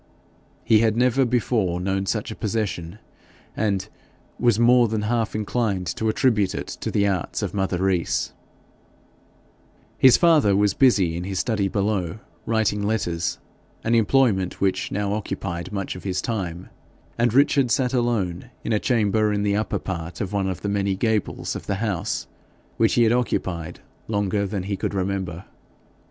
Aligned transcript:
He 0.63 0.79
had 0.79 0.97
never 0.97 1.25
before 1.25 1.79
known 1.79 2.07
such 2.07 2.31
a 2.31 2.35
possession, 2.35 2.97
and 3.55 3.87
was 4.39 4.57
more 4.59 4.87
than 4.87 5.03
half 5.03 5.35
inclined 5.35 5.85
to 5.95 6.09
attribute 6.09 6.55
it 6.55 6.65
to 6.69 6.89
the 6.89 7.05
arts 7.07 7.43
of 7.43 7.53
mother 7.53 7.77
Rees. 7.83 8.33
His 9.99 10.17
father 10.17 10.55
was 10.55 10.73
busy 10.73 11.15
in 11.15 11.23
his 11.25 11.37
study 11.37 11.67
below, 11.67 12.17
writing 12.47 12.81
letters 12.81 13.37
an 13.83 13.93
employment 13.93 14.59
which 14.59 14.91
now 14.91 15.13
occupied 15.13 15.71
much 15.71 15.95
of 15.95 16.03
his 16.03 16.19
time; 16.19 16.71
and 17.15 17.31
Richard 17.31 17.69
sat 17.69 17.93
alone 17.93 18.49
in 18.63 18.73
a 18.73 18.79
chamber 18.79 19.31
in 19.31 19.43
the 19.43 19.55
upper 19.55 19.77
part 19.77 20.19
of 20.19 20.33
one 20.33 20.49
of 20.49 20.61
the 20.61 20.67
many 20.69 20.95
gables 20.95 21.55
of 21.55 21.67
the 21.67 21.75
house, 21.75 22.25
which 22.77 22.95
he 22.95 23.03
had 23.03 23.11
occupied 23.13 23.81
longer 24.07 24.47
than 24.47 24.63
he 24.63 24.75
could 24.77 24.95
remember. 24.95 25.45